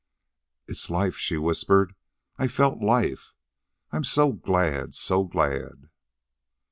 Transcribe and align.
"It's 0.67 0.89
life," 0.89 1.15
she 1.17 1.37
whispered. 1.37 1.93
"I 2.39 2.47
felt 2.47 2.81
life. 2.81 3.33
I 3.91 3.97
am 3.97 4.03
so 4.03 4.33
glad, 4.33 4.95
so 4.95 5.25
glad." 5.25 5.89